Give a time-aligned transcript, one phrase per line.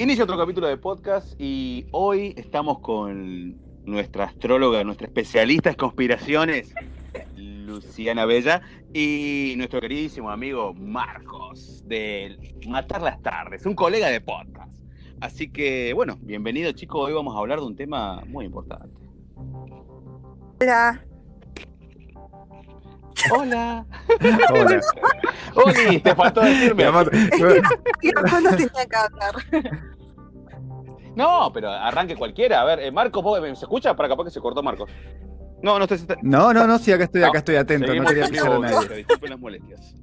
[0.00, 6.72] Inicia otro capítulo de podcast y hoy estamos con nuestra astróloga, nuestra especialista en conspiraciones,
[7.36, 8.62] Luciana Bella,
[8.94, 14.74] y nuestro queridísimo amigo Marcos, de Matar las Tardes, un colega de podcast.
[15.20, 18.96] Así que, bueno, bienvenido chicos, hoy vamos a hablar de un tema muy importante.
[20.62, 21.04] Hola.
[23.30, 23.84] Hola.
[24.50, 24.80] Hola.
[25.54, 26.84] Oli, te faltó decirme.
[26.90, 29.34] ¿Cuándo tenía que hablar?
[31.16, 32.60] No, pero arranque cualquiera.
[32.60, 33.94] A ver, eh, Marcos, ¿vos- ¿se escucha?
[33.94, 34.90] Para capaz que se cortó Marcos.
[35.62, 36.16] No, no está.
[36.22, 38.96] No, no, no, sí, acá estoy, No, acá estoy atento, no quería pisar a nadie.
[38.96, 39.94] Disculpen las molestias.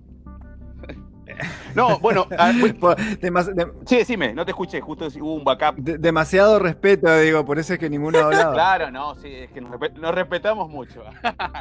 [1.76, 5.76] No, bueno, ah, de- sí, decime, no te escuché, justo hubo un backup.
[5.78, 8.54] de- demasiado respeto, digo, por eso es que ninguno hablaba.
[8.54, 11.04] Claro, no, sí, es que nos, respe- nos respetamos mucho.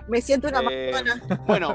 [0.09, 1.43] Me siento una Eh, masona.
[1.47, 1.75] bueno,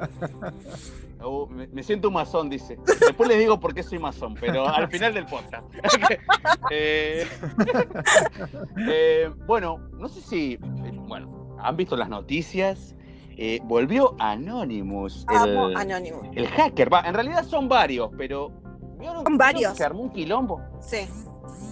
[1.23, 2.77] uh, me, me siento un masón, dice.
[2.99, 5.63] Después les digo por qué soy masón, pero al final del podcast.
[6.71, 7.27] Eh,
[8.87, 10.59] eh, bueno, no sé si, eh,
[11.07, 12.95] bueno, han visto las noticias.
[13.43, 16.27] Eh, volvió Anonymous, Amo el, Anonymous.
[16.35, 16.93] el hacker.
[16.93, 18.51] Va, en realidad son varios, pero
[18.99, 19.75] ¿vieron- Son varios.
[19.75, 20.61] Se armó un quilombo.
[20.79, 21.07] Sí.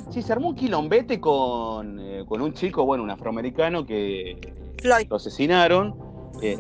[0.10, 4.36] Sí, se armó un quilombete con, eh, con un chico, bueno, un afroamericano que
[4.82, 5.06] Floyd.
[5.12, 5.96] lo asesinaron,
[6.42, 6.58] eh,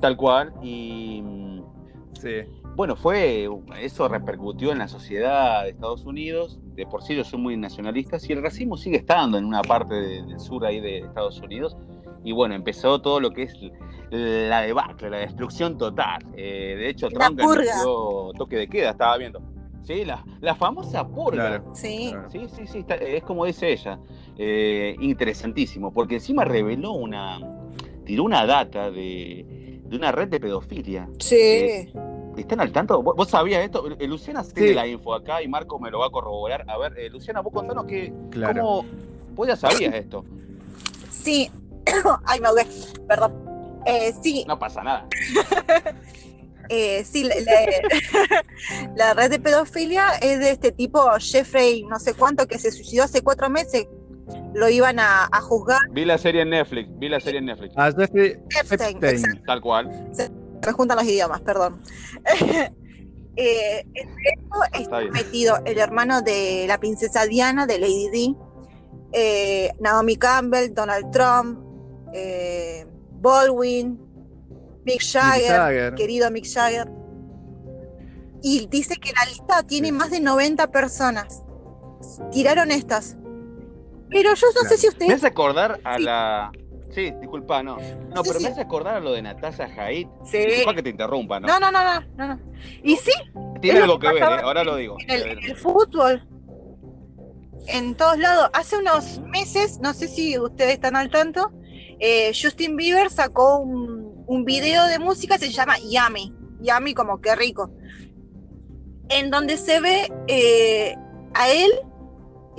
[0.00, 1.22] tal cual, y
[2.14, 2.30] Sí.
[2.74, 3.48] bueno, fue,
[3.80, 8.28] eso repercutió en la sociedad de Estados Unidos, de por sí ellos son muy nacionalistas,
[8.28, 11.76] y el racismo sigue estando en una parte de- del sur ahí de Estados Unidos,
[12.24, 13.54] y bueno, empezó todo lo que es
[14.10, 16.24] la debacle, la destrucción total.
[16.36, 19.40] Eh, de hecho, La Trump anunció toque de queda, estaba viendo.
[19.82, 21.48] Sí, la, la famosa purga.
[21.48, 21.74] Claro.
[21.74, 22.08] Sí.
[22.10, 22.30] claro.
[22.30, 23.98] Sí, sí, sí, está- es como dice ella.
[24.36, 27.40] Eh, interesantísimo, porque encima reveló una.
[28.04, 31.08] tiró una data de, de una red de pedofilia.
[31.18, 31.88] Sí.
[32.36, 33.02] ¿Están al tanto?
[33.02, 33.84] ¿Vos, sabías esto?
[33.98, 34.74] Eh, Luciana tiene Sí.
[34.74, 36.64] la info acá y Marco me lo va a corroborar.
[36.68, 38.62] A ver, eh, Luciana, vos contanos que, Claro.
[38.62, 38.84] cómo.
[39.34, 40.24] Vos ya sabías esto.
[41.10, 41.50] Sí.
[42.26, 42.66] Ay, me ahogué.
[43.08, 43.80] Perdón.
[43.86, 45.06] Eh, sí, No pasa nada.
[46.68, 48.44] eh, sí, la, la-
[48.96, 53.04] la red de pedofilia es de este tipo Jeffrey, no sé cuánto, que se suicidó
[53.04, 53.86] hace cuatro meses.
[54.54, 55.80] Lo iban a, a juzgar.
[55.92, 57.74] Vi la serie en Netflix, vi la serie en Netflix.
[57.76, 59.00] Ah, Jeffrey Epstein.
[59.46, 60.10] Tal cual.
[60.66, 61.80] Me juntan los idiomas, perdón.
[63.36, 65.12] eh, entre esto Está está bien.
[65.12, 68.36] metido el hermano de la princesa Diana, de Lady Di,
[69.12, 71.58] eh, Naomi Campbell, Donald Trump,
[72.12, 72.86] eh,
[73.20, 73.98] Baldwin,
[74.84, 75.94] Mick Jagger, Jagger.
[75.94, 76.88] querido Mick Jagger.
[78.42, 79.92] Y dice que la lista tiene Sí.
[79.92, 81.42] más de 90 personas.
[82.32, 83.16] Tiraron estas.
[84.08, 84.68] Pero yo no Claro.
[84.68, 85.12] sé si Me ustedes...
[85.16, 86.02] hace acordar a Sí.
[86.02, 86.52] la.
[86.94, 87.76] Sí, disculpa, no.
[87.76, 88.44] No, Sí, pero sí.
[88.44, 90.08] me hace acordar a lo de Natasha Haidt.
[90.24, 90.38] Sí.
[90.38, 91.46] Disculpa que te interrumpa, ¿no?
[91.46, 92.40] No, no, no, no, no.
[92.82, 93.12] Y sí,
[93.60, 94.40] Tiene algo que que ver, ¿eh?
[94.42, 94.96] ahora lo digo.
[95.00, 96.26] en el, en el fútbol,
[97.68, 98.50] en todos lados.
[98.54, 101.52] Hace unos meses, no sé si ustedes están al tanto,
[102.00, 104.00] eh, Justin Bieber sacó un,
[104.44, 107.70] video de música, se llama Yummy, Yummy como que rico,
[109.08, 110.96] en donde se ve eh,
[111.34, 111.70] a él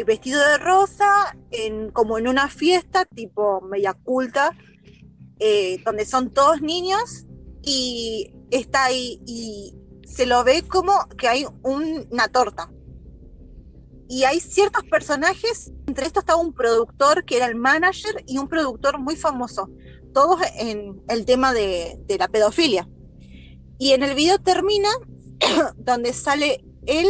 [0.05, 4.55] vestido de rosa, en, como en una fiesta tipo media culta,
[5.39, 7.25] eh, donde son todos niños
[7.61, 9.75] y está ahí y
[10.05, 12.71] se lo ve como que hay un- una torta.
[14.11, 18.49] Y hay ciertos personajes, entre estos estaba un productor que era el manager y un
[18.49, 19.69] productor muy famoso,
[20.13, 22.89] todos en el tema de, de la pedofilia.
[23.79, 24.89] Y en el video termina
[25.77, 27.07] donde sale él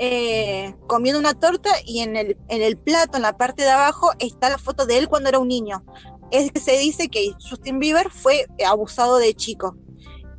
[0.00, 4.10] eh, comiendo una torta y en el, en el plato, en la parte de abajo,
[4.18, 5.84] está la foto de él cuando era un niño.
[6.32, 9.76] Es que se dice que Justin Bieber fue abusado de chico.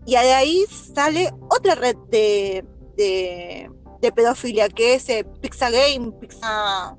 [0.05, 2.65] Y de ahí sale otra red de,
[2.97, 3.71] de,
[4.01, 6.95] de pedofilia, que es eh, Pizza Game, Pizza,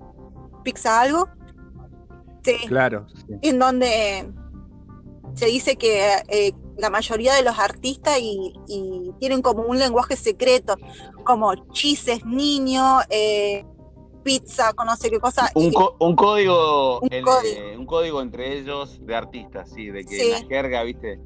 [0.65, 1.29] Pizza algo.
[2.45, 3.07] Sí, Claro.
[3.15, 3.35] sí.
[3.43, 4.33] en donde
[5.35, 10.17] se dice que eh, la mayoría de los artistas y, y tienen como un lenguaje
[10.17, 10.75] secreto,
[11.25, 13.65] como chises, niño, eh,
[14.25, 15.51] pizza, con no sé qué cosa.
[15.55, 17.61] Un, y- co- un código, Un el- código.
[17.61, 20.31] eh, un código entre ellos de artistas, sí, de que Sí.
[20.31, 21.21] la jerga, viste,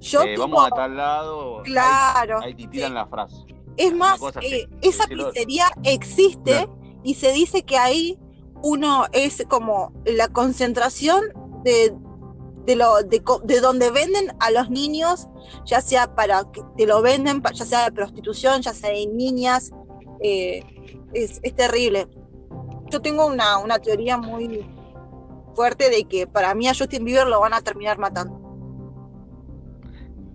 [0.00, 2.38] yo eh, tipo, vamos a tal lado, claro.
[2.40, 2.94] ahí, ahí te tiran sí.
[2.94, 3.36] la frase.
[3.80, 6.68] Es más, eh, esa pizzería existe
[7.02, 8.18] y se dice que ahí
[8.62, 11.22] uno es como la concentración
[11.64, 11.94] de,
[12.66, 15.28] de, lo, de, donde venden a los niños,
[15.64, 19.70] ya sea para que te lo venden, ya sea de prostitución, ya sea de niñas.
[20.22, 20.62] eh,
[21.14, 22.06] es, es terrible.
[22.90, 24.62] Yo tengo una, una teoría muy
[25.54, 28.39] fuerte de que para mí a Justin Bieber lo van a terminar matando.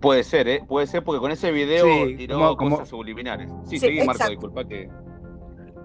[0.06, 0.64] Puede ser, ¿eh?
[0.68, 3.50] Puede ser porque con ese video Sí, tiró como- como- cosas subliminales.
[3.64, 4.88] Sí, Sí, seguí, Marco, disculpa que...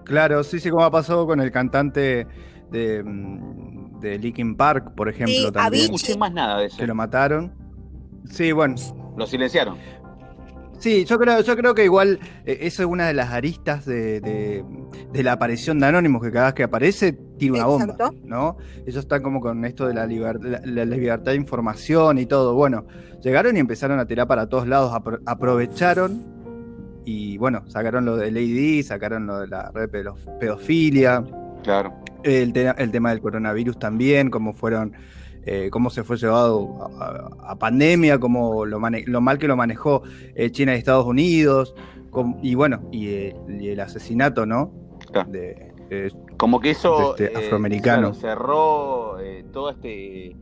[0.05, 2.27] Claro, sí, sí, como ha pasado con el cantante
[2.69, 5.95] de, mm, de Linkin Park, por ejemplo, Sí, No también, Avicii.
[5.95, 6.77] escuché más nada de eso.
[6.77, 7.51] que lo mataron.
[8.29, 8.75] Sí, bueno,
[9.17, 9.75] Lo silenciaron.
[10.81, 14.19] Sí, yo creo, yo creo que igual eh, eso es una de las aristas de,
[14.19, 14.65] de-
[15.13, 18.15] de la aparición de Anonymous, que cada vez que aparece tira una bomba, Exacto.
[18.23, 18.57] ¿no?
[18.87, 22.55] Ellos están como con esto de la, liber- la- la libertad de información y todo.
[22.55, 22.85] Bueno,
[23.23, 26.23] llegaron y empezaron a tirar para todos lados, apro- aprovecharon
[27.05, 29.89] y bueno, sacaron lo del AD, sacaron lo de la red
[30.39, 31.23] pedofilia,
[31.63, 31.93] Claro.
[32.23, 34.93] el, te- el tema del coronavirus también, cómo fueron,
[35.45, 39.55] eh, cómo se fue llevado a, a- a pandemia, cómo lo, lo mal que lo
[39.55, 40.03] manejó
[40.35, 41.73] eh, China y Estados Unidos,
[42.41, 44.71] y bueno, y, eh, y el asesinato, ¿no?
[45.11, 45.31] Claro.
[45.31, 48.11] De, eh, Como que eso De este eh, afroamericano.
[48.11, 50.35] claro, cerró eh, toda este,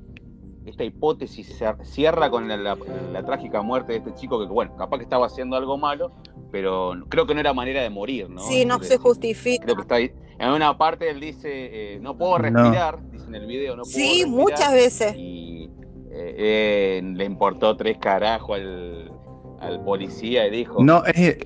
[0.65, 2.77] esta hipótesis, cierra con la, la-
[3.11, 6.11] la trágica muerte de este chico que, bueno, capaz que estaba haciendo algo malo,
[6.51, 8.41] pero creo que no era manera de morir, ¿no?
[8.41, 9.63] Sí, no se justifica.
[9.63, 10.11] Creo que está ahí.
[10.39, 11.49] En una parte él dice,
[11.95, 12.63] eh, no puedo No.
[12.63, 15.15] respirar, dice en el video, no puedo Sí, respirar, muchas veces.
[15.17, 15.69] Y
[16.11, 19.11] eh, eh, le importó tres carajos al,
[19.59, 21.37] al policía y dijo, no, es,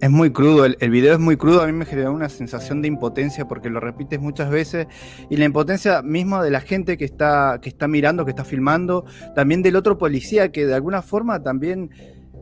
[0.00, 2.82] es muy crudo, el, el video es muy crudo, a mí me generó una sensación
[2.82, 4.86] de impotencia porque lo repites muchas veces,
[5.30, 9.04] y la impotencia misma de la gente que está, que está mirando, que está filmando,
[9.34, 11.90] también del otro policía que de alguna forma también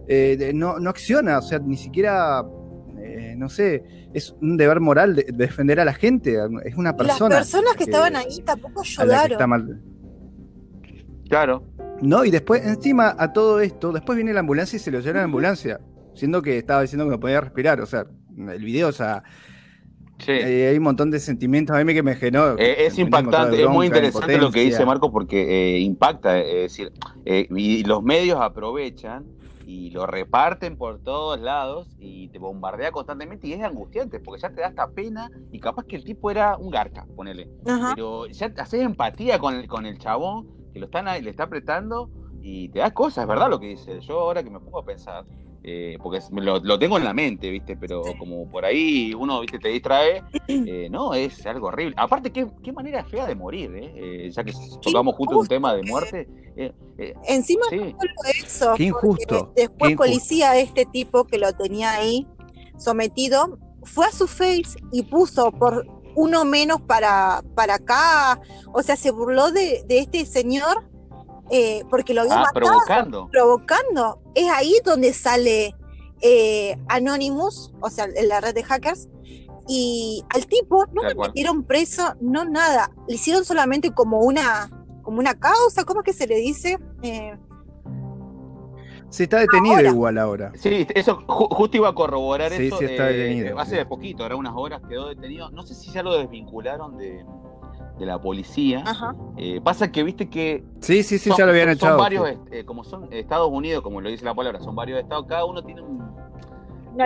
[0.08, 2.44] eh, de- no, no acciona, o sea, ni siquiera,
[3.04, 3.84] eh, no sé,
[4.14, 7.36] es un deber moral de, de defender a la gente, es una Las persona.
[7.36, 9.32] personas que que- estaban ahí tampoco ayudaron.
[9.32, 9.80] está mal.
[11.28, 11.62] claro,
[12.00, 15.18] No, y después, encima a todo esto, después viene la ambulancia y se lo lleva
[15.18, 15.80] a la ambulancia,
[16.14, 18.06] siendo que estaba diciendo que no podía respirar, o sea,
[18.36, 19.22] el video, o sea,
[20.18, 20.32] sí.
[20.32, 22.58] eh, hay un montón de sentimientos a mí que me generó.
[22.58, 24.84] Eh, es me impactante, es muy interesante lo que dice.
[24.84, 26.92] Marco porque eh, impacta, eh, es decir,
[27.24, 29.24] eh, y los medios aprovechan
[29.66, 34.50] y lo reparten por todos lados y te bombardea constantemente y es angustiante porque ya
[34.50, 37.48] te da hasta pena y capaz que el tipo era un garca, ponele.
[37.66, 37.92] Ajá.
[37.94, 41.30] Pero ya te haces empatía con el, con el chabón que lo están ahí- le
[41.30, 42.10] está apretando
[42.42, 44.00] y te da cosas, es verdad lo que dice.
[44.00, 45.24] Yo ahora que me pongo a pensar,
[45.64, 47.76] eh, porque es- lo, lo tengo en la mente, ¿viste?
[47.76, 49.58] Pero como por ahí uno, ¿viste?
[49.58, 51.94] Te distrae, eh, no, es algo horrible.
[51.96, 53.92] Aparte, qué, qué manera fea de morir, ¿eh?
[54.26, 54.52] Eh, ya que
[54.82, 56.28] tocamos justo un tema de muerte.
[56.56, 58.12] eh, eh, Encima sí, no solo
[58.44, 58.74] eso.
[58.76, 59.96] Qué injusto, Después qué injusto.
[60.12, 62.26] policía, este tipo que lo tenía ahí
[62.78, 68.40] sometido, fue a su face y puso por uno menos para, para acá.
[68.72, 70.84] O sea, se burló de, de este señor
[71.50, 73.28] eh, porque lo había ah, matado, provocando.
[73.30, 74.20] provocando.
[74.34, 75.74] Es ahí donde sale
[76.20, 79.08] eh, Anonymous, o sea, en la red de hackers.
[79.66, 82.90] Y al tipo no le metieron preso, no nada.
[83.08, 84.70] Le hicieron solamente como una,
[85.02, 86.78] como una causa, ¿cómo es que se le dice?
[87.02, 87.34] Eh,
[89.10, 89.88] Sí, está detenido Ahora.
[89.88, 90.52] igual ahora.
[90.56, 92.78] Sí, eso ju- justo iba a corroborar Sí, eso.
[92.78, 95.50] sí, está eh, detenido, hace poquito, ahora unas horas quedó detenido.
[95.50, 97.24] No sé si ya lo desvincularon de,
[97.98, 98.82] de la policía.
[98.86, 99.14] ajá.
[99.36, 101.98] Eh, pasa que viste que Sí, sí, sí, son, ya lo habían son- son echado.
[102.00, 102.36] varios, sí.
[102.52, 105.62] eh, como son Estados Unidos, como lo dice la palabra, son varios estados, cada uno
[105.62, 106.02] tiene un,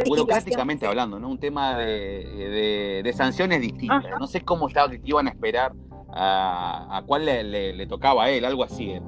[0.06, 1.28] burocráticamente hablando, ¿no?
[1.28, 4.04] Un tema de, de- de sanciones distintas.
[4.04, 4.18] Ajá.
[4.18, 5.72] No sé cómo estaba, que iban a esperar
[6.10, 8.90] a, a cuál le, le- le tocaba a él, algo así.
[8.90, 9.02] eh.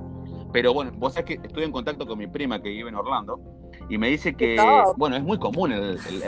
[0.53, 3.39] Pero bueno, vos sabés que estuve en contacto con mi prima que vive en Orlando
[3.89, 4.57] y me dice que,
[4.97, 6.23] bueno, es muy común el- el-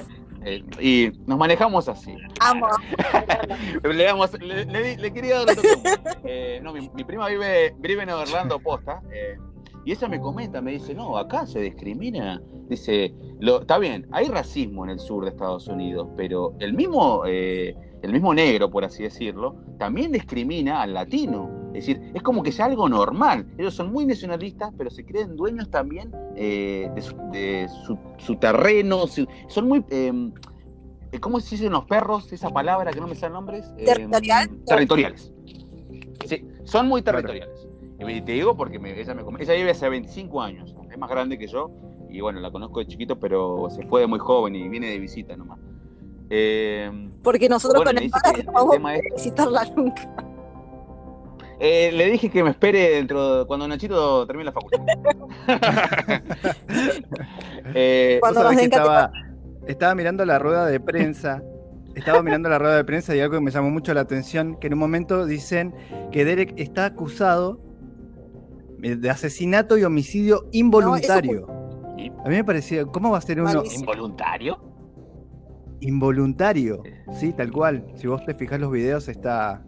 [0.45, 2.15] el- y nos manejamos así.
[2.41, 2.67] Amo.
[3.85, 5.63] Le, damos- le- le di- le quería dar otro.
[6.25, 9.01] Eh, no, mi, mi prima vive, vive en Orlando posta.
[9.13, 9.37] eh,
[9.85, 12.41] y ella me comenta, me dice, no, acá se discrimina.
[12.69, 17.25] Dice, lo, está bien, hay racismo en el sur de Estados Unidos, pero el mismo,
[17.27, 21.51] eh, el mismo negro, por así decirlo, también discrimina al latino.
[21.75, 23.47] Es decir, es como que sea algo normal.
[23.57, 28.37] Ellos son muy nacionalistas, pero se creen dueños también eh, de, su, de su- su
[28.37, 29.07] terreno.
[29.07, 29.85] su- son muy...
[29.89, 30.13] eh,
[31.21, 32.33] ¿Cómo se dicen los perros?
[32.33, 33.67] Esa palabra que no me salen nombres.
[33.79, 34.51] Eh, ¿Territorial?
[34.67, 35.33] territoriales.
[36.27, 37.19] Sí, son muy Claro.
[37.19, 37.69] territoriales.
[38.01, 41.39] Y te digo porque me- ella me ella vive hace 25 años, es más grande
[41.39, 41.71] que yo,
[42.11, 44.99] y bueno, la conozco de chiquito, pero se fue de muy joven y viene de
[44.99, 45.59] visita nomás.
[46.29, 46.91] Eh,
[47.23, 50.32] Porque nosotros Bueno, con el no vamos a visitarla nunca.
[51.65, 54.81] Eh, le dije que me espere dentro de- cuando Nachito termine la facultad.
[57.75, 59.13] Eh, Cuando nos estaba,
[59.67, 61.43] estaba mirando la rueda de prensa.
[61.95, 64.67] Estaba mirando la rueda de prensa y algo que me llamó mucho la atención, que
[64.67, 65.75] en un momento dicen
[66.11, 67.61] que Derek está acusado
[68.79, 71.47] de asesinato y homicidio involuntario.
[72.25, 73.63] A mí me parecía, ¿cómo va a ser uno.
[73.65, 74.59] ¿Involuntario?
[75.81, 76.83] involuntario?
[77.13, 77.85] Sí, tal cual.
[77.95, 79.63] Si vos te fijas los videos está...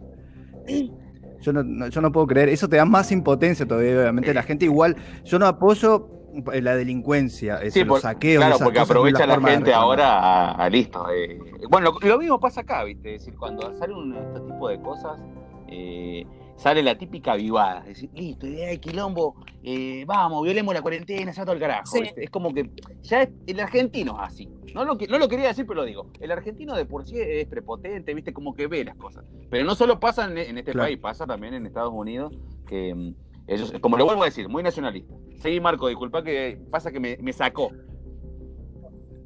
[1.45, 4.41] Yo no, no- yo no puedo creer, eso te da más impotencia todavía, obviamente la
[4.41, 6.09] gente igual, yo no apoyo
[6.51, 8.43] eh, la delincuencia, Sí, los por- saqueos.
[8.43, 11.05] claro, porque aprovecha la gente ahora a, a listo.
[11.11, 11.39] eh.
[11.69, 13.13] Bueno, lo, lo mismo pasa acá, ¿viste?
[13.15, 15.19] Es decir, cuando sale un este tipo de cosas,
[15.67, 16.25] eh,
[16.57, 17.79] sale la típica vivada.
[17.81, 21.97] Es decir, listo, idea de quilombo, eh, vamos, violemos la cuarentena, se todo el carajo.
[22.15, 22.69] Es como que
[23.03, 24.49] ya es, el argentino es así.
[24.73, 26.07] No lo, que, no lo quería decir, pero lo digo.
[26.19, 28.33] El argentino de por sí es prepotente, ¿viste?
[28.33, 29.23] Como que ve las cosas.
[29.49, 30.87] Pero no solo pasa en, en este Claro.
[30.87, 32.33] país, pasa también en Estados Unidos,
[32.67, 33.13] que mm,
[33.47, 35.13] ellos, como lo vuelvo a decir, muy nacionalista.
[35.41, 37.69] Sí, Marco, disculpa que pasa que me, me sacó.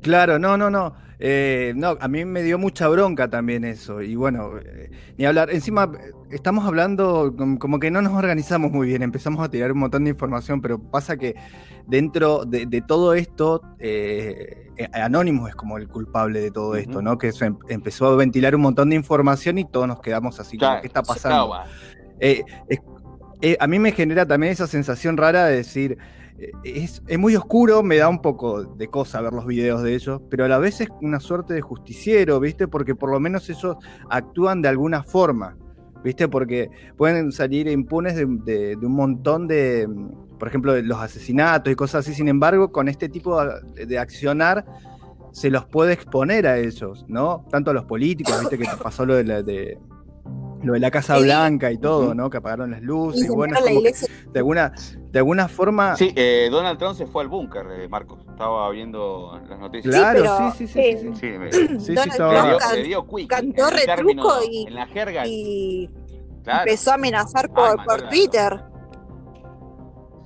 [0.01, 0.93] Claro, no, no, no.
[1.21, 4.01] Eh, no, a mí me dio mucha bronca también eso.
[4.01, 5.49] Y bueno, eh, ni hablar.
[5.51, 5.91] Encima,
[6.31, 9.01] estamos hablando com- como que no nos organizamos muy bien.
[9.03, 11.35] Empezamos a tirar un montón de información, pero pasa que
[11.88, 17.01] dentro de, de todo esto, eh, eh, Anonymous es como el culpable de todo esto.
[17.01, 17.17] ¿no?
[17.17, 20.57] Que se em- empezó a ventilar un montón de información y todos nos quedamos así,
[20.57, 21.35] como, ¿qué está pasando?
[22.21, 22.79] Eh, es-
[23.59, 25.97] a mí me genera también esa sensación rara de decir,
[26.63, 30.22] es, es muy oscuro, me da un poco de cosa ver los videos de ellos,
[30.29, 32.67] pero a la vez es una suerte de justiciero, ¿viste?
[32.67, 33.77] Porque por lo menos ellos
[34.10, 35.58] actúan de alguna forma,
[36.03, 36.27] ¿viste?
[36.27, 39.88] Porque pueden salir impunes de, de- un montón de,
[40.38, 43.43] por ejemplo, de los asesinatos y cosas así, sin embargo, con este tipo
[43.75, 44.65] de, de accionar
[45.31, 47.46] se los puede exponer a ellos, ¿no?
[47.51, 48.58] Tanto a los políticos, ¿viste?
[48.58, 49.43] Que pasó lo de la...
[49.43, 49.77] De,
[50.63, 51.23] lo de la Casa Sí.
[51.23, 52.13] Blanca y todo.
[52.13, 52.29] ¿no?
[52.29, 53.25] Que apagaron las luces.
[53.25, 53.91] Y bueno, como que
[54.31, 54.73] de alguna,
[55.11, 55.95] de alguna forma.
[55.95, 58.19] Sí, eh, Donald Trump se fue al búnker, eh, Marcos.
[58.29, 59.93] Estaba viendo las noticias.
[59.95, 61.15] claro, pero, sí, sí, sí, sí, sí.
[61.19, 63.29] Sí, me- Sí, estaba- le, dio, dio quick.
[63.29, 65.23] cantó retruco término, y- En la jerga.
[65.27, 65.89] y
[66.43, 66.59] claro.
[66.61, 68.61] empezó a amenazar por, por Twitter.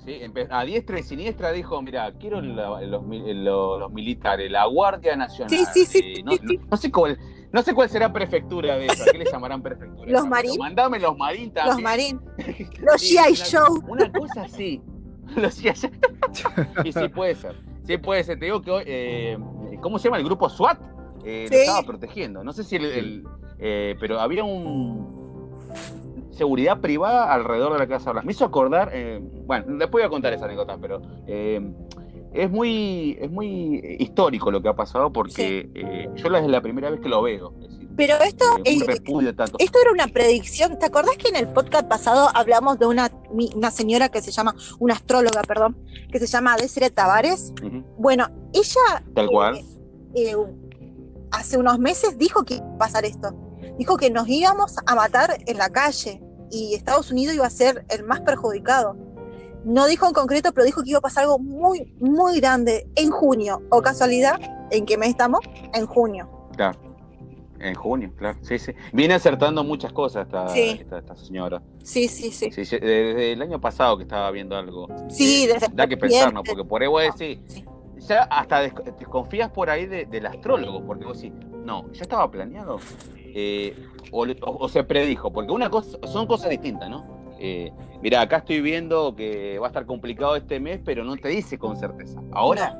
[0.06, 4.66] Sí, a diestra y siniestra dijo, mira, quiero la- los, mi- los- los militares, la
[4.66, 5.50] Guardia Nacional.
[5.50, 7.18] Sí, sí, sí, eh, no, no- no sé cuál,
[7.54, 9.04] no sé cuál será prefectura de eso.
[9.04, 10.12] ¿A qué le llamarán prefectura?
[10.12, 10.58] Los marín.
[10.60, 11.84] Mandame los marín Los también.
[11.84, 12.22] Marín.
[12.82, 13.32] Los Sí, G.I.
[13.32, 13.80] una- Joe.
[13.90, 14.82] Una cosa así.
[15.38, 15.90] Los G.I.
[16.44, 16.68] Joe.
[16.84, 17.56] Y sí puede ser.
[17.86, 18.40] Sí puede ser.
[18.40, 19.38] Te digo que hoy, eh,
[19.82, 20.80] ¿cómo se llama el grupo SWAT?
[21.24, 21.62] Eh, Lo Sí.
[21.64, 22.44] estaba protegiendo.
[22.44, 23.24] No sé si el, el-
[23.60, 25.14] eh, pero había un
[26.32, 28.26] seguridad privada alrededor de la Casa Blanca.
[28.26, 31.02] Me hizo acordar, eh, bueno, después voy a contar esa anécdota, pero
[32.34, 36.90] es muy es muy histórico lo que ha pasado porque eh, yo es la primera
[36.90, 37.54] vez que lo veo.
[37.62, 39.58] Es decir, Pero esto, eh, repudio tanto.
[39.60, 40.80] esto era una predicción.
[40.80, 43.12] ¿Te acordás que en el podcast pasado hablamos de una,
[43.56, 45.78] una señora que se llama, una astróloga, perdón,
[46.12, 47.54] que se llama Desiree Tavares?
[47.98, 49.62] Bueno, ella Tal cual.
[50.16, 50.36] eh,
[51.32, 53.36] hace unos meses dijo que iba a pasar esto.
[53.78, 56.22] Dijo que nos íbamos a matar en la calle
[56.52, 58.96] y Estados Unidos iba a ser el más perjudicado.
[59.64, 63.10] No dijo en concreto, pero dijo que iba a pasar algo muy, muy grande en
[63.12, 63.62] junio.
[63.70, 64.40] O casualidad,
[64.72, 65.40] ¿en qué mes estamos?
[65.74, 66.30] En junio.
[66.56, 66.80] Claro.
[67.60, 68.38] En junio, claro.
[68.42, 68.74] Sí, sí.
[68.92, 70.78] Viene acertando muchas cosas esta, Sí.
[70.82, 71.62] esta, esta señora.
[71.82, 72.52] Sí, sí, sí.
[72.52, 74.88] Sí, desde el año pasado que estaba viendo algo.
[75.10, 76.40] Sí, Eh, desde Da que pensar, ¿no?
[76.42, 76.52] septiembre.
[76.56, 77.64] Porque por ahí vos decís, Sí.
[78.08, 82.30] ya hasta des- desconfías por ahí de- del astrólogo, porque vos decís, no, ya estaba
[82.30, 82.80] planeado.
[83.36, 83.74] Eh,
[84.12, 87.23] o, o- o se predijo, porque una cosa, son cosas distintas, ¿no?
[87.46, 91.28] Eh, mira, acá estoy viendo que va a estar complicado este mes, pero no te
[91.28, 92.22] dice con certeza.
[92.32, 92.80] Ahora,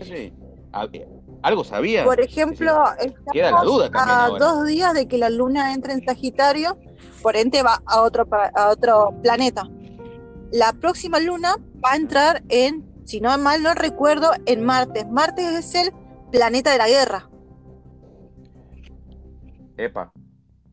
[0.00, 0.32] sí,
[0.72, 1.06] a- eh,
[1.42, 2.04] algo sabía.
[2.04, 2.84] Por ejemplo,
[3.30, 4.38] Queda la duda también a ahora.
[4.46, 6.78] dos días de que la luna entre en Sagitario,
[7.22, 9.68] por ende va a otro, a otro planeta.
[10.52, 15.04] La próxima luna va a entrar en, si no mal no recuerdo, en Marte.
[15.04, 15.92] Marte es el
[16.32, 17.28] planeta de la guerra.
[19.76, 20.10] Epa,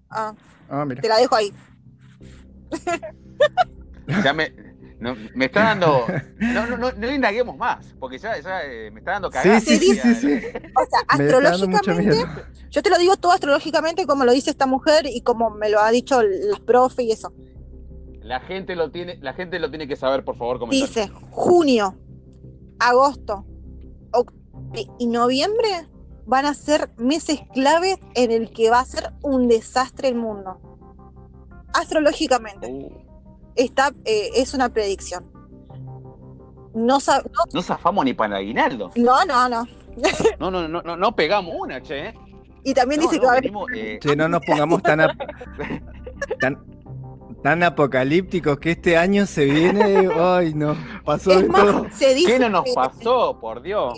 [0.09, 0.33] Ah,
[0.69, 1.01] Ah, mira.
[1.01, 1.53] te la dejo ahí.
[4.23, 4.51] ya me,
[4.99, 6.05] no, me está dando.
[6.39, 9.63] No, no, no, no indaguemos más, porque ya, ya eh, me está dando Sí, cagadas.
[9.63, 10.27] sí, sí, sí, sí.
[10.75, 12.25] O sea, astrológicamente,
[12.69, 15.79] yo te lo digo todo astrológicamente como lo dice esta mujer y como me lo
[15.79, 17.33] ha dicho las profe y eso.
[18.21, 20.87] La gente lo tiene, la gente lo tiene que saber, por favor, comentar.
[20.87, 21.95] Dice junio,
[22.79, 23.45] agosto,
[24.11, 25.87] octubre y noviembre
[26.25, 30.76] van a ser meses claves en el que va a ser un desastre el mundo.
[31.73, 32.91] Astrológicamente, Uh,
[33.55, 35.25] está, eh, es una predicción.
[36.73, 38.91] No, no, no zafamos ni para el aguinaldo.
[38.95, 39.67] no, no, no.
[40.39, 42.09] No, no, no, no, no pegamos una, che.
[42.09, 42.13] ¿eh?
[42.63, 44.83] Y también No, dice no, que va a haber venimos, eh, Che, no nos pongamos
[44.83, 45.17] tan, ap-
[46.39, 46.63] tan,
[47.41, 50.07] tan apocalípticos que este año se viene.
[50.19, 50.75] Ay, no.
[51.03, 51.85] Pasó Es de más, todo.
[51.91, 53.97] se dice ¿Qué no nos que- pasó, por Dios?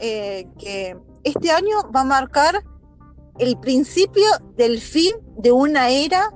[0.00, 2.60] eh, que este año va a marcar
[3.38, 4.24] el principio
[4.56, 6.28] del fin de una era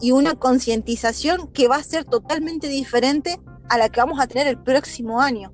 [0.00, 4.46] y una concientización que va a ser totalmente diferente a la que vamos a tener
[4.46, 5.52] el próximo año.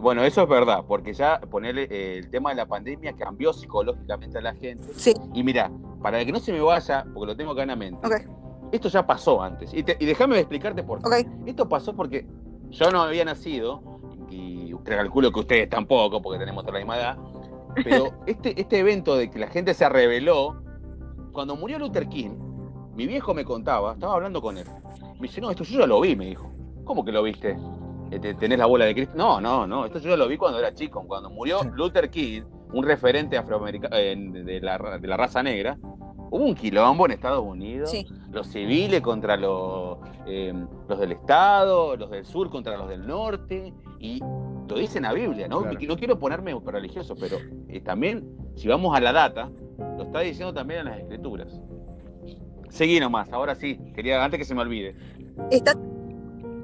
[0.00, 4.36] Bueno, eso es verdad, porque ya ponerle eh, el tema de la pandemia cambió psicológicamente
[4.38, 4.86] a la gente.
[4.94, 5.70] Sí, Y mira,
[6.02, 8.06] para que no se me vaya, porque lo tengo acá en la mente,
[8.70, 9.72] esto ya pasó antes.
[9.72, 11.06] Y, te- y déjame explicarte por qué.
[11.06, 11.26] ok.
[11.46, 12.26] Esto pasó porque
[12.70, 13.82] yo no había nacido,
[14.28, 17.18] y calculo que ustedes tampoco, porque tenemos toda la misma edad,
[17.82, 20.62] pero este, este evento de que la gente se reveló,
[21.34, 22.30] cuando murió Luther King,
[22.94, 24.66] mi viejo me contaba, estaba hablando con él,
[25.16, 26.50] me dice, no, esto yo ya lo vi, me dijo.
[26.84, 27.58] ¿Cómo que lo viste?
[28.10, 29.14] Eh, ¿Tenés la bola de Cristo?
[29.16, 32.42] No, no, no, esto yo ya lo vi cuando era chico, cuando murió Luther King,
[32.72, 35.76] un referente afroamericano eh, de, la, de la raza negra,
[36.30, 38.06] hubo un quilombo en Estados Unidos, Sí.
[38.30, 40.52] los civiles contra los, eh,
[40.88, 44.20] los del Estado, los del sur contra los del norte, y
[44.68, 45.62] lo dice en la Biblia, ¿no?
[45.62, 45.78] Claro.
[45.80, 47.38] Y No quiero ponerme religioso, pero
[47.68, 51.60] eh, también, si vamos a la data, lo está diciendo también en las escrituras.
[52.70, 54.96] Seguí nomás, ahora sí, quería, antes que se me olvide.
[55.50, 55.74] Está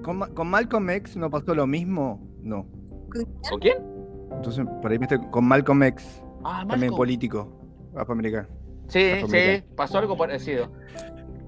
[0.03, 2.27] ¿Con, con Malcolm X no pasó lo mismo?
[2.43, 2.67] No.
[3.51, 3.77] ¿Con quién?
[4.33, 6.97] Entonces, por ahí me estoy con Malcolm X, Ah, también Malcolm.
[6.97, 7.53] político,
[7.97, 8.49] afroamericano.
[8.89, 9.75] Sí, sí, Afroamericano.
[9.77, 10.69] pasó algo parecido.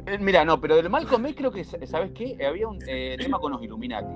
[0.06, 2.36] Eh, Mira, no, pero del Malcolm X creo que, ¿sabes qué?
[2.46, 4.12] Había un eh, tema con los Illuminati.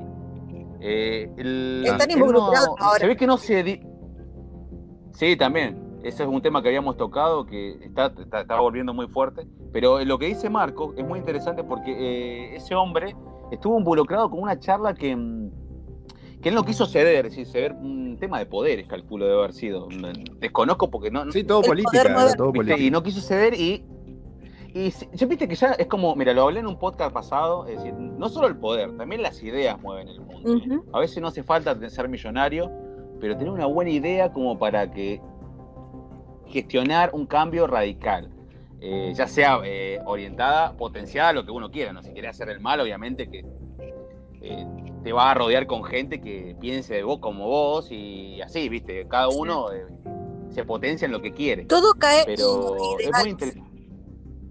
[0.80, 2.98] Eh, el- Están no- involucrados ahora.
[3.00, 3.62] Se ve que no se...
[3.62, 3.80] di-
[5.12, 5.82] Sí, también.
[6.06, 9.46] Ese es un tema que habíamos tocado que está, está, está volviendo muy fuerte.
[9.72, 13.16] Pero lo que dice Marco es muy interesante porque eh, ese hombre
[13.50, 15.50] estuvo involucrado con una charla que, mm,
[16.40, 19.52] que él no quiso ceder, es decir, ceder un tema de poderes, calculo de haber
[19.52, 19.88] sido.
[20.38, 22.80] Desconozco porque no, Sí, todo política, poder todo política.
[22.80, 23.84] Y no quiso ceder y.
[24.74, 27.78] Y yo viste que ya es como, mira, lo hablé en un podcast pasado, es
[27.78, 30.82] decir, no solo el poder, también las ideas mueven el mundo.
[30.92, 32.70] A veces no hace falta ser millonario,
[33.18, 35.18] pero tener una buena idea como para que
[36.48, 38.30] gestionar un cambio radical.
[38.80, 42.02] Eh, ya sea eh, orientada, potenciada a lo que uno quiera, ¿no?
[42.02, 43.42] Si quiere hacer el mal, obviamente que
[44.42, 44.66] eh,
[45.02, 49.06] te va a rodear con gente que piense de vos como vos y así, ¿viste?
[49.08, 49.86] Cada uno eh,
[50.50, 51.64] se potencia en lo que quiere.
[51.64, 53.70] todo cae Pero en es muy interesante.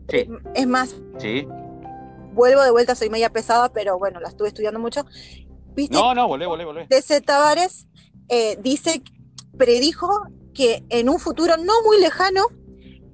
[0.10, 1.48] Sí, Es más, sí.
[2.34, 5.06] vuelvo de vuelta, soy media pesada, pero bueno, la estuve estudiando mucho.
[5.76, 5.96] ¿Viste?
[5.96, 6.88] No, no, volvé, volvé, volvé.
[6.90, 7.88] DC Tavares
[8.30, 9.02] eh, dice,
[9.58, 10.08] predijo
[10.56, 12.42] que en un futuro no muy lejano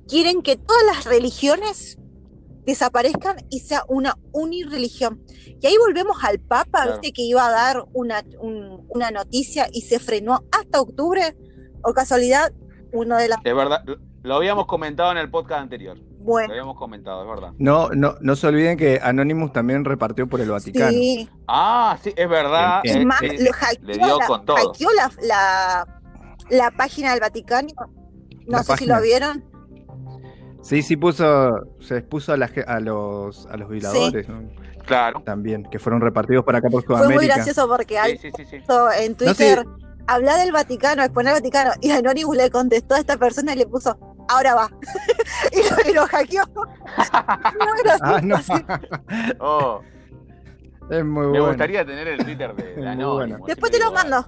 [0.08, 1.98] quieren que todas las religiones
[2.66, 5.22] desaparezcan y sea una unirreligión.
[5.60, 6.92] Y ahí volvemos al Papa, Claro.
[6.94, 11.36] viste que iba a dar una, un- una noticia y se frenó hasta octubre,
[11.84, 12.52] o casualidad,
[12.94, 13.40] uno de las...
[13.44, 15.98] Es verdad, lo- lo habíamos comentado en el podcast anterior.
[15.98, 17.54] Lo Bueno, habíamos comentado, es verdad.
[17.58, 20.92] No, no, no se olviden que Anonymous también repartió por el Vaticano.
[20.92, 21.28] sí.
[21.48, 22.82] Ah, sí, es verdad.
[22.84, 24.56] Es eh, más, lo hackeó, le dio la, con todo.
[24.58, 26.01] hackeó la, la,
[26.52, 27.70] la página del Vaticano.
[28.48, 29.44] No La sé si lo vieron.
[30.62, 34.44] Sí, sí puso, se expuso a, la a los a los violadores ¿no?
[34.86, 35.24] Claro.
[35.26, 37.36] también, que fueron repartidos por acá por Fue muy Sudamérica.
[37.36, 38.60] gracioso porque Sí, alguien sí, sí, sí.
[38.60, 39.18] puso en No.
[39.18, 39.66] Twitter,
[40.08, 43.66] habla del Vaticano, exponer el Vaticano, y Anonymous le contestó a esta persona y le
[43.68, 43.98] puso,
[44.30, 44.70] ahora va.
[45.52, 46.44] y, lo, y lo hackeó.
[46.54, 48.36] Muy gracioso, Ah, no.
[49.40, 49.82] Oh,
[50.90, 51.48] es muy me bueno.
[51.48, 53.40] gustaría tener el Twitter de, Muy Anonymous, bueno.
[53.48, 54.28] Después te lo mando.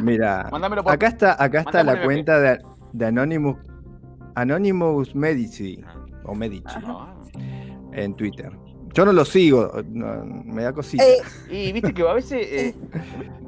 [0.00, 0.92] Mira, Mándamelo por.
[0.92, 2.58] acá está, acá está la cuenta de,
[2.92, 3.56] de Anonymous,
[4.34, 5.82] Anonymous Medici
[6.24, 7.14] o Medici Ah.
[7.92, 8.50] en Twitter.
[8.94, 11.04] Yo no lo sigo, no, me da cosita.
[11.04, 11.18] Eh,
[11.50, 12.74] Y viste que a veces, eh,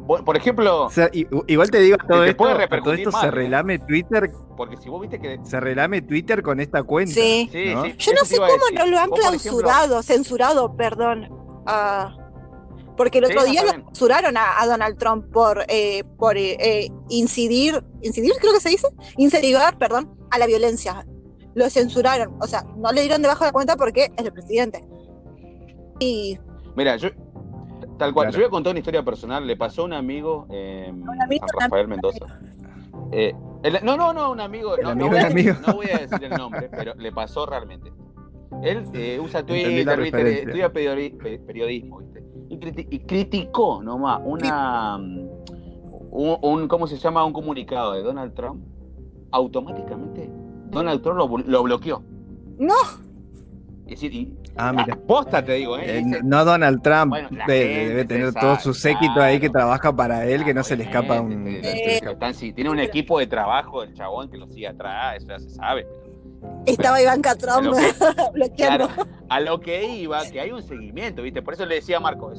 [0.06, 3.00] por ejemplo, O sea, i- igual te digo todo te esto, puede a todo repercutir
[3.00, 3.30] esto mal, se ¿eh?
[3.30, 5.38] relame Twitter, porque si vos viste que.
[5.42, 7.14] se relame Twitter con esta cuenta.
[7.14, 7.48] Sí.
[7.50, 7.84] Sí, ¿No?
[7.84, 11.28] sí, yo no sé cómo no lo han ejemplo, clausurado, censurado, perdón.
[11.66, 12.14] Ah,
[13.00, 16.90] porque el otro día lo censuraron a, a Donald Trump por, eh, por eh, eh,
[17.08, 21.06] incidir, incidir creo que se dice, incentivar, perdón, a la violencia.
[21.54, 24.84] Lo censuraron, o sea, no le dieron debajo de la cuenta porque es el presidente.
[25.98, 26.38] Y
[26.76, 27.08] Mira, yo.
[27.98, 28.32] Tal cual, Claro.
[28.32, 29.46] yo voy a contar una historia personal.
[29.46, 32.26] Le pasó a un amigo amigo, San Rafael Mendoza.
[33.12, 33.32] Eh,
[33.62, 34.76] el- no, no, no, un amigo.
[34.76, 35.54] El no, amigo no voy del a, amigo.
[35.66, 37.90] no voy a decir el nombre, pero le pasó realmente.
[38.62, 40.42] Él eh, usa Twitter, referencia.
[40.42, 42.22] estudia periodi- pe- periodismo, ¿viste?
[42.48, 44.98] Y, criti- y criticó nomás una.
[44.98, 45.28] mm,
[46.12, 47.24] Un, un- ¿Cómo se llama?
[47.24, 48.64] Un comunicado de Donald Trump.
[49.30, 50.28] Automáticamente,
[50.70, 52.02] Donald Trump lo, lo bloqueó.
[52.58, 52.74] no,
[53.86, 54.96] Es decir, y, Ah, mira.
[55.06, 55.82] posta te digo, ¿eh?
[55.98, 59.94] Eh, Dice- no Donald Trump, Bueno, debe tener sabe, todo su séquito ahí que trabaja
[59.94, 61.60] para él, que no se le escapa un...
[62.34, 65.50] Sí, tiene un equipo de trabajo del chabón que lo sigue atrás, eso ya se
[65.50, 65.86] sabe.
[66.66, 67.72] Estaba Ivanka Trump Lo
[68.32, 68.88] bloqueando.
[68.88, 71.42] Claro, a lo que iba, que hay un seguimiento, ¿viste?
[71.42, 72.32] Por eso le decía a Marco,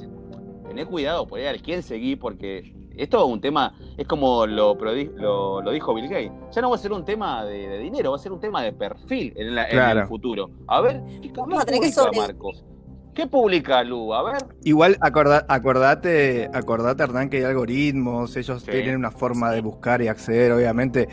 [0.67, 5.61] tené cuidado, por ahí quién seguir, porque esto es un tema, es como lo, lo,
[5.61, 8.17] lo dijo Bill Gates, ya no va a ser un tema de, de dinero, va
[8.17, 10.01] a ser un tema de perfil en, la- en Claro.
[10.01, 10.49] el futuro.
[10.67, 12.63] A ver, ¿qué Vamos a tener que sobre- Marcos?
[13.13, 14.13] ¿Qué publica Lu?
[14.13, 18.71] A ver, Igual acorda- acordate, acordate, Hernán, que hay algoritmos, ellos Sí.
[18.71, 21.09] tienen una forma de buscar y acceder, obviamente,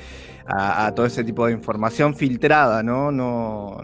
[0.46, 3.10] a, a todo ese tipo de información filtrada, ¿no?
[3.10, 3.78] No.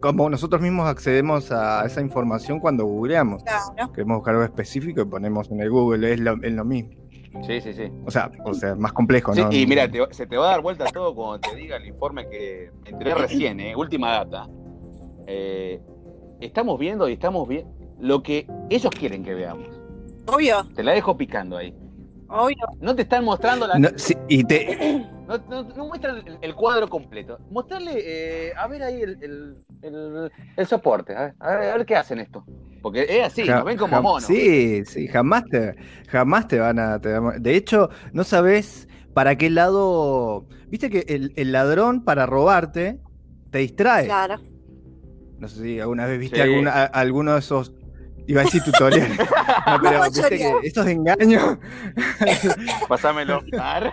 [0.00, 3.42] como nosotros mismos accedemos a esa información cuando googleamos.
[3.42, 3.90] Claro.
[3.90, 6.90] Queremos buscar algo específico y ponemos en el Google, es lo, es lo mismo.
[7.46, 7.90] Sí, sí, sí.
[8.04, 9.50] O sea, o sea, más complejo, Sí, ¿no?
[9.50, 12.28] y mira, te- se te va a dar vuelta todo cuando te diga el informe
[12.28, 13.74] que entré recién, ¿eh?
[13.74, 14.46] última data.
[15.26, 15.80] Eh,
[16.46, 19.68] estamos viendo y estamos viendo lo que ellos quieren que veamos.
[20.26, 21.74] Obvio, Te la dejo picando ahí.
[22.28, 22.56] obvio.
[22.80, 23.78] No te están mostrando la.
[23.78, 27.38] No, sí, y te, No, no- no muestran el, el cuadro completo.
[27.50, 31.14] Mostrarle, eh, a ver ahí el, el- el- el soporte.
[31.16, 32.44] A ver, a ver, a ver qué hacen esto.
[32.82, 34.24] Porque es así, Ja- nos ven como jam- monos.
[34.24, 35.74] Sí, sí, jamás te,
[36.08, 37.00] jamás te van a.
[37.00, 37.08] te
[37.40, 40.46] de hecho, no sabes para qué lado.
[40.68, 42.98] Viste que el, el ladrón para robarte
[43.50, 44.04] te distrae.
[44.06, 44.36] Claro.
[45.44, 46.42] No sé si alguna vez viste Sí.
[46.42, 47.74] alguna- a- alguno de esos.
[48.26, 49.18] Iba a decir tutoriales.
[49.66, 51.58] No, pero No, viste que estos engaños.
[52.88, 53.42] Pasámelo.
[53.60, 53.92] Ar.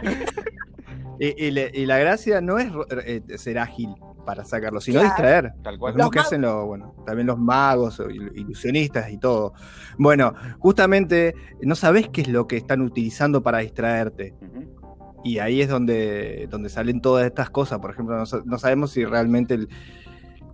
[1.19, 2.71] y, y le- y la gracia no es
[3.05, 3.89] eh, ser ágil
[4.25, 5.13] para sacarlo, sino Claro.
[5.15, 5.53] distraer.
[5.63, 5.93] Tal Lo cual.
[5.97, 8.01] Los que hacen los, bueno, también los magos,
[8.33, 9.53] ilusionistas y todo.
[9.97, 14.33] Bueno, justamente no sabes qué es lo que están utilizando para distraerte.
[15.23, 17.79] Y ahí es donde, donde salen todas estas cosas.
[17.79, 19.69] Por ejemplo, no, no sabemos si realmente el,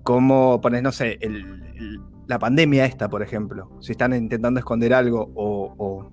[0.08, 1.36] cómo pones, no sé, el-
[1.76, 3.70] el- la pandemia esta, por ejemplo.
[3.82, 6.10] Si están intentando esconder algo o, o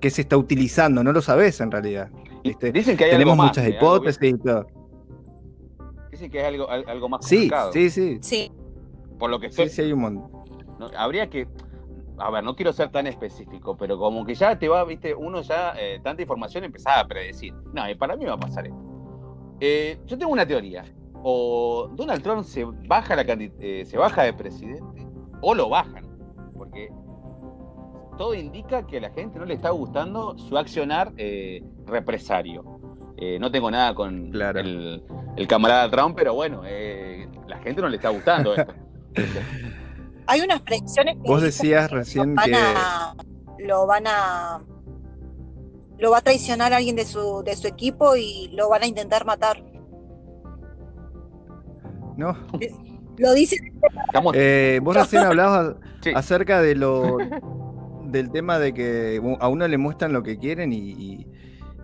[0.00, 2.10] qué se está utilizando, no lo sabes en realidad.
[2.42, 4.66] Dicen que hay Tenemos algo más, muchas eh, que- hipótesis y todo.
[6.10, 7.72] Dicen que hay algo, al- algo más Sí, complicado.
[7.72, 8.18] sí, sí.
[8.22, 8.52] Sí.
[9.18, 10.30] Por lo que estoy, Sí, sí, hay un montón.
[10.78, 11.46] No, habría que.
[12.18, 15.42] A ver, no quiero ser tan específico, pero como que ya te va, viste, uno
[15.42, 17.52] ya, eh, tanta información empezaba a predecir.
[17.74, 18.78] No, y para mí va a pasar esto.
[19.60, 20.84] Eh, yo tengo una teoría.
[21.26, 25.06] O Donald Trump se baja, la eh, se baja de presidente,
[25.40, 26.04] o lo bajan.
[26.54, 26.90] Porque
[28.18, 32.62] todo indica que a la gente no le está gustando su accionar eh, represario.
[33.16, 34.60] Eh, no tengo nada con Claro.
[34.60, 35.02] el,
[35.36, 38.74] el camarada Trump, pero bueno, eh, la gente no le está gustando esto.
[40.26, 43.14] Hay unas predicciones que Vos dicen decías que recién lo van que- a,
[43.60, 44.60] lo van a
[45.98, 48.86] lo va a traicionar a alguien de su de su equipo y lo van a
[48.86, 49.62] intentar matar.
[52.16, 52.36] ¿No?
[53.18, 56.10] Lo Estamos, Eh, vos recién hablabas sí.
[56.14, 57.18] acerca de lo
[58.06, 61.26] del tema de que a uno le muestran lo que quieren y, y-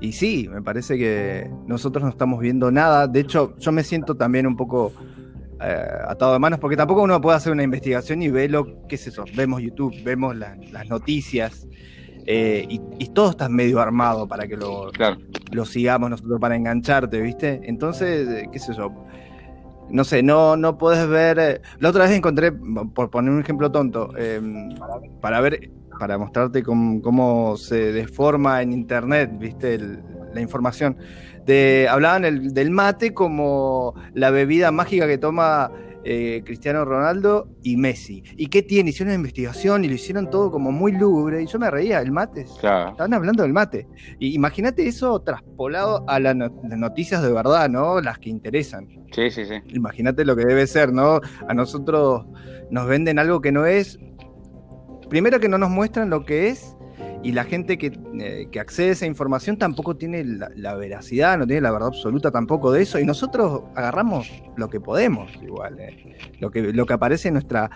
[0.03, 3.07] y sí, me parece que nosotros no estamos viendo nada.
[3.07, 4.93] De hecho, yo me siento también un poco
[5.61, 8.95] eh, atado de manos porque tampoco uno puede hacer una investigación y ve lo qué
[8.95, 9.25] es eso.
[9.37, 11.69] Vemos YouTube, vemos la- las noticias
[12.27, 15.19] eh, y, y todo está medio armado para que lo, Claro.
[15.53, 17.61] lo sigamos nosotros para engancharte, ¿viste?
[17.65, 19.05] Entonces, qué sé yo.
[19.91, 21.39] No sé, no, no puedes ver.
[21.39, 22.53] eh, La otra vez encontré,
[22.95, 24.41] por poner un ejemplo tonto, eh,
[25.21, 29.79] para ver, para mostrarte cómo, cómo se deforma en internet, ¿viste?
[30.33, 30.97] La información.
[31.45, 35.73] De, hablaban el- del mate como la bebida mágica que toma
[36.05, 38.23] eh, Cristiano Ronaldo y Messi.
[38.37, 38.91] ¿Y qué tiene?
[38.91, 41.43] Hicieron una investigación y lo hicieron todo como muy lúgubre.
[41.43, 42.91] Y yo me reía, el mate Claro.
[42.91, 43.87] Estaban hablando del mate.
[44.19, 48.01] Y imagínate eso traspolado a la no- las noticias de verdad, ¿no?
[48.01, 48.89] Las que interesan.
[49.13, 49.55] Sí, sí, sí.
[49.75, 51.21] Imagínate lo que debe ser, ¿no?
[51.49, 52.25] A nosotros
[52.71, 53.99] nos venden algo que no es.
[55.09, 56.77] Primero que no nos muestran lo que es.
[57.23, 61.37] Y la gente que, eh, que accede a esa información tampoco tiene la, la veracidad,
[61.37, 62.99] no tiene la verdad absoluta tampoco de eso.
[62.99, 65.79] Y nosotros agarramos lo que podemos, igual.
[65.81, 66.17] eh.
[66.41, 67.71] Lo, que, lo que aparece en nuestra,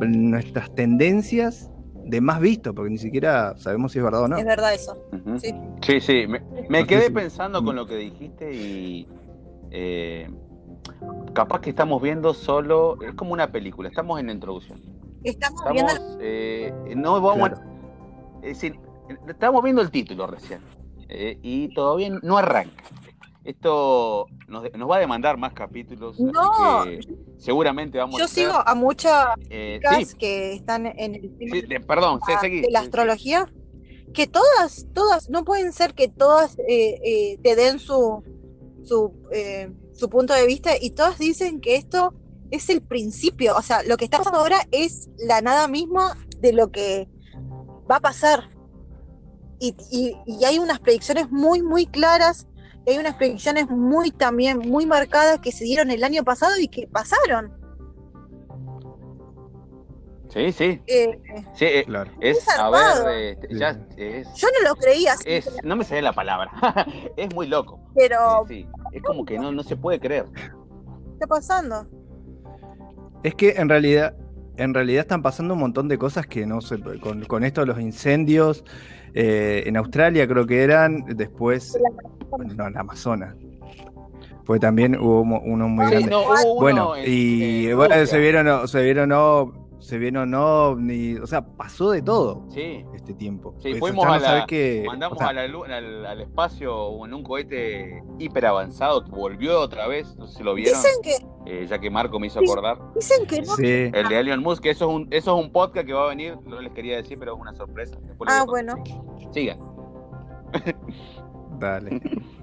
[0.00, 1.70] nuestras tendencias
[2.04, 4.36] de más visto, porque ni siquiera sabemos si es verdad o no.
[4.36, 4.98] es verdad eso.
[5.38, 5.54] Sí.
[5.86, 9.08] Sí, sí, me, me quedé pensando con lo que dijiste y
[9.70, 10.28] eh,
[11.32, 14.80] capaz que estamos viendo solo, es como una película, estamos en la introducción.
[15.24, 17.56] Estamos viendo eh, no vamos, Claro.
[17.68, 17.71] a-
[18.42, 18.74] es decir,
[19.28, 20.60] estamos viendo el título recién
[21.08, 22.84] eh, y todavía no arranca.
[23.44, 26.84] Esto nos, nos va a demandar más capítulos, así No.
[26.84, 27.00] que
[27.38, 31.62] seguramente vamos a yo sigo a muchas eh, sí, que están en el tema sí,
[31.62, 33.52] de- perdón, sí, seguí, de la astrología,
[34.14, 38.22] que todas, todas, no pueden ser que todas eh, eh, te den su,
[38.84, 42.14] su, eh, su punto de vista y todas dicen que esto
[42.52, 46.52] es el principio, o sea, lo que está pasando ahora es la nada misma de
[46.52, 47.08] lo que
[47.90, 48.48] va a pasar.
[49.58, 52.48] Y, y- y hay unas predicciones muy, muy claras,
[52.84, 56.66] y hay unas predicciones muy también, muy marcadas que se dieron el año pasado y
[56.68, 57.52] que pasaron.
[60.28, 61.20] Sí, sí, Eh,
[61.54, 62.10] sí, eh, Claro.
[62.20, 65.84] es, Es a ver, eh, ya es, yo no lo creía, así, es, no me
[65.84, 66.50] sale la palabra,
[67.16, 67.78] es muy loco.
[67.94, 70.24] pero Sí, sí, es como que no, no se puede creer.
[70.34, 70.40] ¿qué
[71.12, 71.86] está pasando?
[73.22, 74.14] Es que en realidad,
[74.56, 77.66] en realidad están pasando un montón de cosas que no se con, con esto de
[77.68, 78.64] los incendios
[79.14, 81.78] eh, en Australia creo que eran, después
[82.30, 83.34] bueno, no, en Amazonas.
[84.44, 86.10] Pues también hubo uno muy Sí, grande.
[86.10, 90.32] no, hubo uno bueno, en- y en bueno, se vieron, se vieron, no, se vieron
[90.34, 93.54] ovnis, o sea, pasó de todo Sí, este tiempo.
[93.58, 94.46] Sí, Pues fuimos a la-
[94.86, 99.60] mandamos o sea, a la lu- al, al espacio en un cohete hiper avanzado volvió
[99.60, 102.38] otra vez, no sé si lo vieron, Dicen que, Eh, ya que Marco me hizo
[102.38, 102.78] acordar.
[102.94, 103.56] dicen que no.
[103.56, 106.08] Sí, El de Elon Musk, eso es un, eso es un podcast que va a
[106.08, 107.98] venir, no les quería decir, pero es una sorpresa.
[108.28, 108.74] Ah, bueno.
[109.32, 109.58] Sigan.
[111.58, 112.00] dale.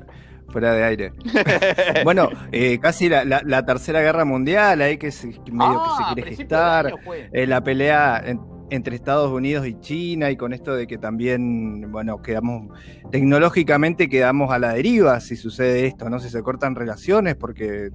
[0.52, 1.14] Fuera de aire.
[2.04, 5.90] Bueno, eh, casi la, la- la tercera guerra mundial, ahí que, se, que medio que
[5.90, 6.86] se Ah, quiere gestar.
[6.88, 6.96] año
[7.34, 8.40] eh, la pelea en-
[8.72, 12.68] entre Estados Unidos y China y con esto de que también, bueno, quedamos,
[13.12, 16.20] tecnológicamente quedamos a la deriva si sucede esto, ¿no?
[16.20, 17.90] Si se cortan relaciones, porque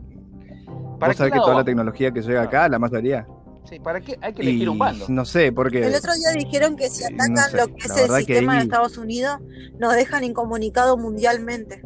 [0.99, 3.27] ¿Para vos sabés que toda la tecnología que llega acá, la mayoría.
[3.69, 4.19] Sí, ¿para qué?
[4.21, 5.07] Hay que Y elegir un bando.
[5.09, 5.79] no sé, porque...
[5.87, 8.63] El otro día dijeron que si atacan no sé, lo que es el sistema de
[8.65, 9.39] Estados Unidos,
[9.79, 11.81] nos dejan incomunicados mundialmente.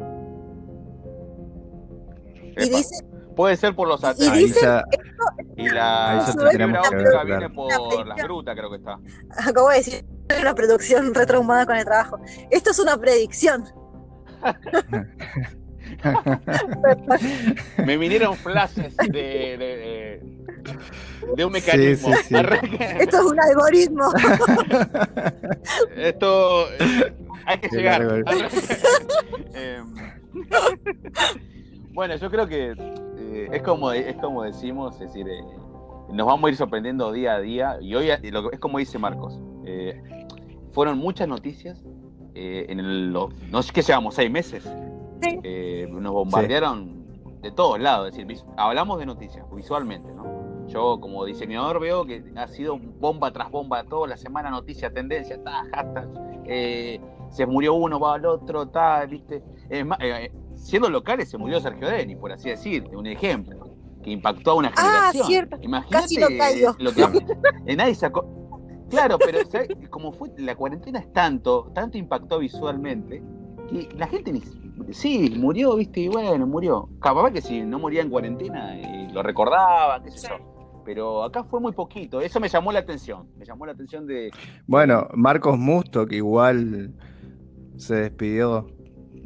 [2.65, 4.55] Y Puede ser por los y satélites.
[4.55, 4.83] Dicen- ya,
[5.55, 8.97] Y la, fibra óptica ver, viene por las grutas, creo que está.
[9.37, 10.05] acabo de decir,
[10.41, 12.19] una producción retraumada con el trabajo.
[12.51, 13.63] Esto es una predicción.
[17.85, 20.39] Me vinieron flashes de, de, de-
[21.35, 22.13] de un mecanismo.
[22.15, 22.35] sí, sí.
[22.35, 24.11] Arranca- Esto es un algoritmo.
[25.95, 27.13] Esto eh,
[27.45, 28.01] hay que llegar.
[28.03, 28.29] largo.
[31.99, 32.71] Bueno, yo creo que
[33.17, 35.43] eh, es como es como decimos, es decir, eh,
[36.13, 38.77] nos vamos a ir sorprendiendo día a día y hoy eh, lo que- es como
[38.77, 39.37] dice Marcos.
[39.65, 40.01] eh,
[40.71, 41.83] fueron muchas noticias
[42.35, 44.63] eh, en el, no sé qué llevamos seis meses.
[45.21, 45.39] Sí.
[45.43, 47.03] Eh, nos bombardearon
[47.41, 50.65] de todos lados, es decir, hablamos de noticias visualmente, ¿no?
[50.67, 55.43] Yo como diseñador veo que ha sido bomba tras bomba toda la semana, noticia, tendencia,
[55.43, 56.07] ta, hashtag,
[56.45, 59.43] eh, se murió uno, va al otro, ta, viste.
[59.69, 63.59] Es más, eh, siendo locales se murió Sergio Deni, por así decir, un ejemplo,
[64.03, 65.27] que impactó a una Ah, generación.
[65.27, 65.57] cierto.
[65.61, 66.75] Imagínate Casi lo caigo.
[66.79, 68.25] lo que nadie sacó.
[68.89, 69.69] Claro, pero ¿sabes?
[69.89, 73.21] como fue la cuarentena es tanto, tanto impactó visualmente,
[73.69, 74.41] que la gente ni
[74.91, 76.89] sí, murió, viste, y bueno, murió.
[76.99, 80.81] Capaz que si no moría en cuarentena eh, lo recordaba, qué sé yo.
[80.85, 84.31] Pero acá fue muy poquito, eso me llamó la atención, me llamó la atención de
[84.65, 86.95] Bueno, Marcos Musto, que igual
[87.77, 88.65] se despidió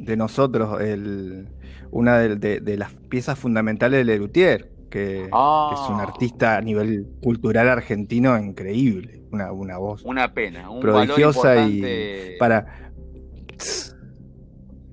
[0.04, 1.48] de nosotros, el,
[1.90, 5.70] una de, de- de las piezas fundamentales de Lelutier, que, Ah.
[5.74, 10.80] que es un artista a nivel cultural argentino increíble, una, una voz una pena, un
[10.80, 12.92] prodigiosa valor y para...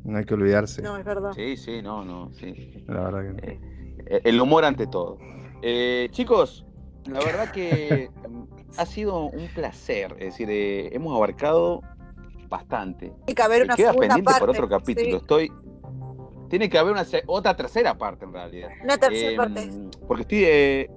[0.03, 1.31] No hay que olvidarse, No, es verdad.
[1.35, 2.83] Sí, sí, no, no, sí.
[2.87, 3.59] la verdad que no.
[4.07, 5.17] Eh, El humor ante todo.
[5.61, 6.65] Eh, chicos,
[7.05, 8.09] la verdad que
[8.77, 10.13] ha sido un placer.
[10.19, 11.81] Es decir, eh, hemos abarcado
[12.51, 13.11] bastante.
[13.25, 14.39] Tiene que haber una Queda segunda pendiente parte.
[14.41, 15.09] por otro capítulo.
[15.09, 15.51] sí, Estoy.
[16.49, 18.69] Tiene que haber una otra tercera parte en realidad.
[18.83, 19.69] una tercera Eh, parte.
[20.07, 20.43] Porque estoy.
[20.45, 20.91] eh,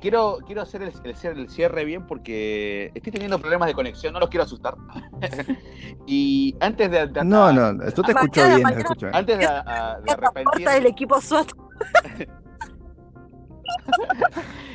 [0.00, 4.14] quiero, quiero hacer el, el cierre, el cierre bien porque estoy teniendo problemas de conexión,
[4.14, 4.74] no los quiero asustar.
[6.06, 7.06] y antes de.
[7.08, 8.80] de- No, no, esto te escucho Mañana, bien, te mañana.
[8.82, 9.16] escucho bien.
[9.16, 10.66] Antes de, a- de arrepentir.
[10.68, 11.48] del equipo SWAT.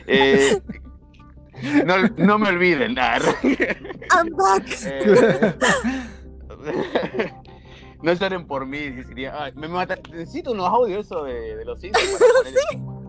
[0.07, 0.61] eh,
[1.85, 2.93] no, no me olviden.
[2.95, 3.19] nada.
[3.43, 4.65] I'm back.
[4.85, 5.55] Eh,
[8.01, 9.43] no lloren por mí, diría.
[9.43, 9.97] Ay, me mata.
[10.11, 12.99] Necesito unos audios eso de, de los Simpsons en-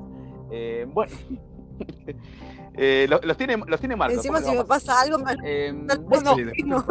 [0.52, 1.12] Eh, bueno.
[2.76, 4.14] Eh, lo- los, tiene, los tiene Marco.
[4.14, 6.84] Encima, ¿cómo si me pasa algo, me Eh, no, bueno, Sí, no.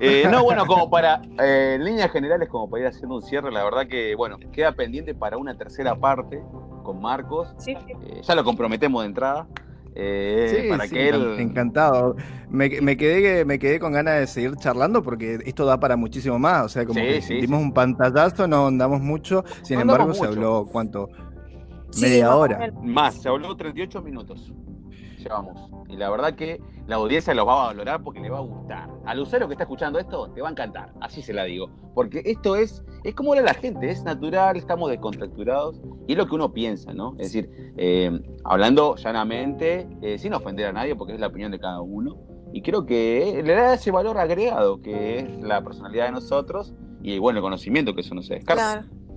[0.00, 3.50] eh, no, bueno, como para, eh, en líneas generales, como para ir haciendo un cierre,
[3.52, 6.42] la verdad que, bueno, queda pendiente para una tercera parte
[6.88, 7.54] con Marcos.
[7.58, 7.92] Sí, sí.
[8.06, 9.46] Eh, ya lo comprometemos de entrada.
[9.94, 11.36] eh, Sí, para sí, que él.
[11.38, 12.16] encantado.
[12.48, 16.38] Me, me quedé, me quedé con ganas de seguir charlando porque esto da para muchísimo
[16.38, 16.64] más.
[16.64, 17.64] O sea, como Sí, que sí, sentimos sí.
[17.66, 19.44] un pantallazo, no andamos mucho.
[19.62, 21.10] Sin No embargo, se habló, ¿cuánto?
[21.90, 22.72] Sí, Media hora.
[22.82, 24.50] Más, se habló 38 minutos.
[25.18, 25.70] Llevamos.
[25.88, 28.88] Y la verdad que la audiencia lo va a valorar porque le va a gustar.
[29.04, 30.92] Al usuario que está escuchando esto, te va a encantar.
[31.00, 31.70] Así se la digo.
[31.94, 35.80] Porque esto es, es como era la gente, es natural, estamos descontracturados.
[36.06, 37.14] Y es lo que uno piensa, ¿no?
[37.18, 41.58] Es decir, eh, hablando llanamente, eh, sin ofender a nadie, porque es la opinión de
[41.58, 42.16] cada uno.
[42.52, 47.18] Y creo que le da ese valor agregado que es la personalidad de nosotros y
[47.18, 48.82] bueno, el conocimiento que eso no se descarta.
[48.82, 49.07] Claro.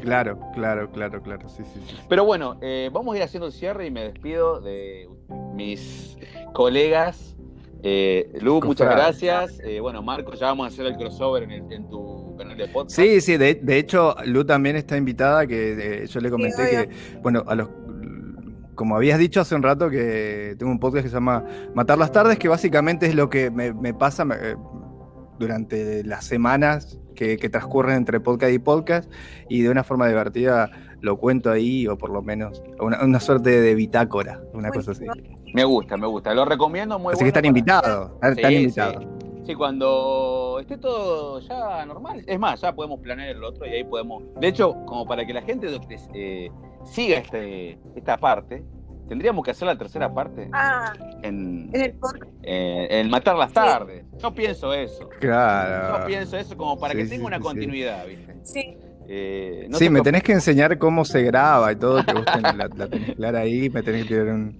[0.00, 1.48] Claro, claro, claro, claro.
[1.48, 1.96] Sí, sí, sí.
[2.08, 5.08] Pero bueno, eh, vamos a ir haciendo el cierre y me despido de
[5.54, 6.16] mis
[6.52, 7.36] colegas.
[7.82, 9.58] Eh, Lu, muchas gracias.
[9.64, 12.68] Eh, bueno, Marco, ya vamos a hacer el crossover en, el- en tu canal de
[12.68, 12.94] podcast.
[12.96, 17.42] Sí, sí, de, de hecho, Lu también está invitada, que yo le comenté que, bueno,
[17.46, 17.68] a los
[18.74, 22.12] como habías dicho hace un rato que tengo un podcast que se llama Matar las
[22.12, 24.56] tardes, que básicamente es lo que me, me pasa, me, eh,
[25.38, 29.12] durante las semanas que, que transcurren entre podcast y podcast
[29.50, 30.70] y de una forma divertida
[31.02, 35.04] lo cuento ahí o por lo menos una, una suerte de bitácora, una cosa así.
[35.52, 36.32] Me gusta, me gusta.
[36.32, 39.04] Lo recomiendo muy Así que están invitados, están Sí, invitados.
[39.44, 42.24] Sí, cuando esté todo ya normal.
[42.26, 44.22] Es más, ya podemos planear el otro y ahí podemos.
[44.40, 45.68] De hecho, como para que la gente
[46.14, 46.50] eh,
[46.84, 48.64] siga este, esta parte,
[49.10, 50.92] tendríamos que hacer la tercera parte Ah,
[51.22, 51.94] en, en el
[52.44, 54.04] eh, en Matar las Tardes.
[54.22, 55.00] Yo pienso eso.
[55.02, 56.06] Yo Claro.
[56.06, 57.42] pienso eso como para Sí, que sí, tenga una sí.
[57.42, 58.36] continuidad, ¿viste?
[58.44, 58.76] Sí.
[59.08, 62.54] Eh, no sí, me tenés que enseñar cómo se graba y todo, que vos tenés
[62.54, 64.56] la, la tenés clara ahí, me tenés que tirar un...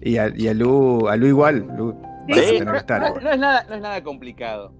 [0.00, 1.94] Y a, y a Lu, a Lu igual, Lu,
[2.28, 3.00] vas a Sí, tener no, que estar.
[3.22, 4.72] no- es nada, no es nada complicado.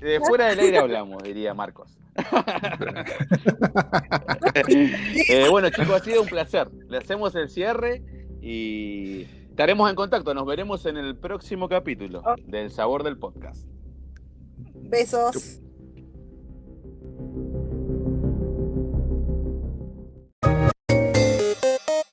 [0.00, 1.99] De fuera del aire hablamos, diría Marcos.
[5.28, 6.68] Eh, bueno, chicos, ha sido un placer.
[6.88, 8.02] Le hacemos el cierre
[8.42, 10.34] y estaremos en contacto.
[10.34, 13.66] Nos veremos en el próximo capítulo del Sabor del Podcast.
[14.74, 15.60] Besos.